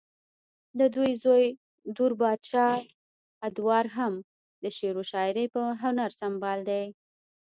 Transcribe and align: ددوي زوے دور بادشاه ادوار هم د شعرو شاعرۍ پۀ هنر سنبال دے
ددوي 0.79 1.11
زوے 1.23 1.45
دور 1.97 2.11
بادشاه 2.21 2.75
ادوار 3.47 3.85
هم 3.95 4.13
د 4.63 4.65
شعرو 4.77 5.03
شاعرۍ 5.11 5.45
پۀ 5.53 5.61
هنر 5.81 6.09
سنبال 6.19 6.59
دے 6.69 6.81